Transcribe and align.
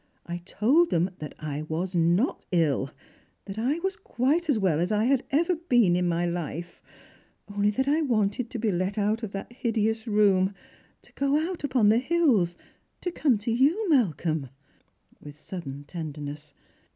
I 0.25 0.37
told 0.47 0.89
them 0.89 1.11
that 1.19 1.35
I 1.37 1.61
was 1.61 1.93
not 1.93 2.43
ill— 2.51 2.89
that 3.45 3.59
I 3.59 3.77
was 3.83 3.95
quite 3.95 4.49
as 4.49 4.57
well 4.57 4.79
as 4.79 4.89
^ 4.91 5.07
had 5.07 5.23
ever 5.29 5.53
been 5.55 5.95
in 5.95 6.07
my 6.07 6.25
life— 6.25 6.81
only 7.55 7.69
that 7.69 7.87
I 7.87 8.01
wanted 8.01 8.49
to 8.49 8.57
be 8.57 8.71
let 8.71 8.97
out 8.97 9.21
of 9.21 9.29
that 9.33 9.53
hideous 9.53 10.07
room, 10.07 10.55
to 11.03 11.13
go 11.13 11.37
out 11.39 11.63
upon 11.63 11.89
the 11.89 11.99
hills, 11.99 12.57
to 13.01 13.11
come 13.11 13.37
to 13.37 13.51
you, 13.51 13.87
Malcolm," 13.91 14.49
with 15.19 15.35
sudden 15.37 15.83
tenderness. 15.83 16.55